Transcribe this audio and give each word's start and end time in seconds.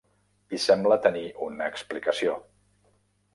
I 0.57 0.59
sembla 0.63 0.97
tenir 1.03 1.23
una 1.49 1.67
explicació. 1.75 2.35